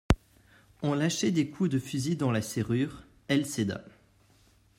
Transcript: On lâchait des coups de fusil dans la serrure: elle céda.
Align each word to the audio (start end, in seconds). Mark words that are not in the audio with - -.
On 0.81 0.95
lâchait 0.95 1.29
des 1.29 1.51
coups 1.51 1.69
de 1.69 1.77
fusil 1.77 2.15
dans 2.15 2.31
la 2.31 2.41
serrure: 2.41 3.03
elle 3.27 3.45
céda. 3.45 3.83